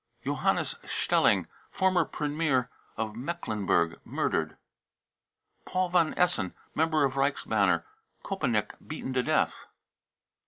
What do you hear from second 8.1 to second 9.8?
Kopenick, beaten to death.